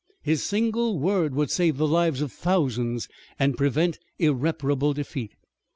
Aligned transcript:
His 0.23 0.41
single 0.41 0.97
word 0.97 1.35
would 1.35 1.51
save 1.51 1.77
the 1.77 1.85
lives 1.87 2.23
of 2.23 2.31
thousands 2.31 3.07
and 3.37 3.55
prevent 3.55 3.99
irreparable 4.17 4.93
defeat! 4.93 5.33